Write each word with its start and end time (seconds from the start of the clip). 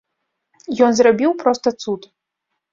Ён 0.87 0.91
зрабіў 1.01 1.37
проста 1.45 1.77
цуд. 1.81 2.11